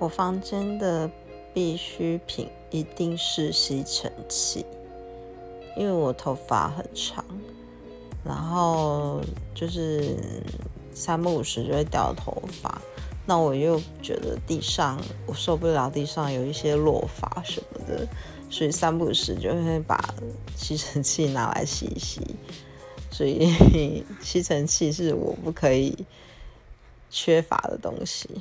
[0.00, 1.10] 我房间的
[1.52, 4.64] 必需品一定是吸尘器
[5.76, 7.22] 因为我头发很长
[8.24, 9.20] 然后
[9.54, 10.16] 就是
[10.94, 12.80] 三不五时就会掉头发
[13.26, 18.08] 那我又觉得地上我受不了地上有一些落发什么的
[18.48, 20.02] 所以三不五时就会把
[20.56, 22.22] 吸尘器拿来吸一吸
[23.10, 26.06] 所以 吸尘器是我不可以
[27.10, 28.40] 缺乏的东西。